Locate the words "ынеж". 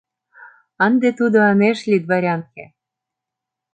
1.51-1.77